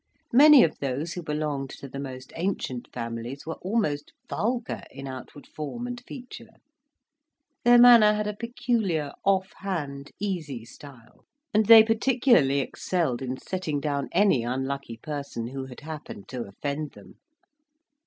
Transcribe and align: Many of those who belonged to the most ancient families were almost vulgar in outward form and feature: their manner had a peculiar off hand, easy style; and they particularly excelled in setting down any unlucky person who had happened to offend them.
Many 0.33 0.63
of 0.63 0.79
those 0.79 1.13
who 1.13 1.21
belonged 1.21 1.69
to 1.77 1.87
the 1.87 1.99
most 1.99 2.33
ancient 2.35 2.91
families 2.91 3.45
were 3.45 3.59
almost 3.61 4.13
vulgar 4.27 4.81
in 4.89 5.05
outward 5.07 5.45
form 5.45 5.85
and 5.85 6.01
feature: 6.07 6.53
their 7.63 7.77
manner 7.77 8.13
had 8.15 8.25
a 8.25 8.35
peculiar 8.35 9.11
off 9.23 9.53
hand, 9.57 10.09
easy 10.19 10.65
style; 10.65 11.25
and 11.53 11.67
they 11.67 11.83
particularly 11.83 12.61
excelled 12.61 13.21
in 13.21 13.37
setting 13.37 13.79
down 13.79 14.09
any 14.11 14.41
unlucky 14.43 14.97
person 14.97 15.49
who 15.49 15.67
had 15.67 15.81
happened 15.81 16.27
to 16.29 16.45
offend 16.47 16.93
them. 16.93 17.19